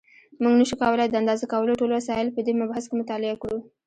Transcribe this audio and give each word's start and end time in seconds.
مونږ 0.41 0.53
نشو 0.59 0.75
کولای 0.83 1.07
د 1.09 1.15
اندازه 1.21 1.45
کولو 1.53 1.79
ټول 1.81 1.91
وسایل 1.93 2.27
په 2.35 2.39
دې 2.45 2.53
مبحث 2.61 2.83
کې 2.87 2.95
مطالعه 3.01 3.35
کړو. 3.41 3.57